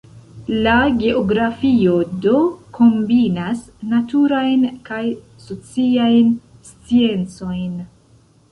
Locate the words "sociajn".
5.47-6.35